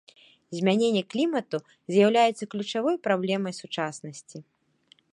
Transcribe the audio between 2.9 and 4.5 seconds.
праблемай сучаснасці.